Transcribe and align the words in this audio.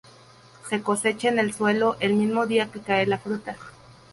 Se 0.67 0.81
cosecha 0.81 1.29
en 1.29 1.37
el 1.37 1.53
suelo 1.53 1.95
el 1.99 2.15
mismo 2.15 2.47
día 2.47 2.71
que 2.71 2.79
cae 2.79 3.05
la 3.05 3.19
fruta. 3.19 3.55